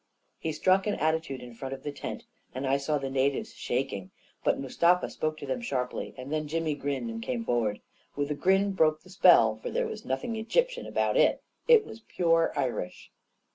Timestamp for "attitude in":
0.95-1.53